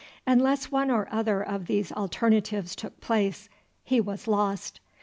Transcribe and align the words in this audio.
Unless 0.25 0.71
one 0.71 0.89
or 0.89 1.07
other 1.11 1.43
of 1.43 1.67
these 1.67 1.91
alternatives 1.91 2.75
took 2.75 2.99
place, 3.01 3.49
he 3.83 4.01
was 4.01 4.27
lost. 4.27 4.79